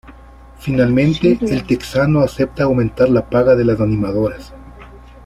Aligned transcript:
Finalmente, 0.57 1.37
el 1.41 1.67
texano 1.67 2.21
acepta 2.21 2.63
aumentar 2.63 3.07
la 3.07 3.29
paga 3.29 3.55
de 3.55 3.65
las 3.65 3.79
animadoras. 3.79 4.51